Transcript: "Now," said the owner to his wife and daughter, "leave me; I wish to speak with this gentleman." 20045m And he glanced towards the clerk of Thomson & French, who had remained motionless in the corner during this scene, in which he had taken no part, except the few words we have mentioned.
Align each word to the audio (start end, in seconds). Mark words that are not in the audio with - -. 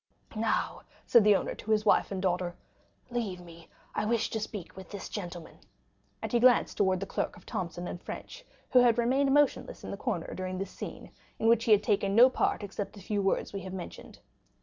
"Now," 0.35 0.81
said 1.05 1.23
the 1.23 1.35
owner 1.35 1.53
to 1.53 1.69
his 1.69 1.85
wife 1.85 2.11
and 2.11 2.19
daughter, 2.19 2.55
"leave 3.11 3.39
me; 3.39 3.69
I 3.93 4.03
wish 4.03 4.31
to 4.31 4.39
speak 4.39 4.75
with 4.75 4.89
this 4.89 5.07
gentleman." 5.09 5.57
20045m 5.57 5.67
And 6.23 6.31
he 6.31 6.39
glanced 6.39 6.77
towards 6.77 6.99
the 7.01 7.05
clerk 7.05 7.37
of 7.37 7.45
Thomson 7.45 7.95
& 7.97 7.97
French, 7.99 8.43
who 8.71 8.79
had 8.79 8.97
remained 8.97 9.31
motionless 9.31 9.83
in 9.83 9.91
the 9.91 9.97
corner 9.97 10.33
during 10.33 10.57
this 10.57 10.71
scene, 10.71 11.11
in 11.37 11.47
which 11.47 11.65
he 11.65 11.71
had 11.71 11.83
taken 11.83 12.15
no 12.15 12.31
part, 12.31 12.63
except 12.63 12.93
the 12.93 12.99
few 12.99 13.21
words 13.21 13.53
we 13.53 13.61
have 13.61 13.73
mentioned. 13.73 14.17